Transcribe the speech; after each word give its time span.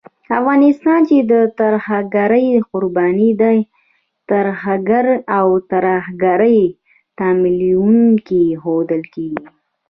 افغانستان 0.39 0.99
چې 1.09 1.17
د 1.31 1.33
ترهګرۍ 1.59 2.47
قرباني 2.71 3.31
دی، 3.41 3.57
ترهګر 4.31 5.05
او 5.37 5.47
د 5.55 5.61
ترهګرۍ 5.71 6.61
تمويلوونکی 7.19 8.43
ښودل 8.61 9.03
کېږي 9.13 9.45